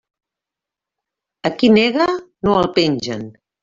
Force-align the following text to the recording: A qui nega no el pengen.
A 1.51 1.53
qui 1.59 1.71
nega 1.79 2.11
no 2.19 2.61
el 2.65 2.71
pengen. 2.83 3.33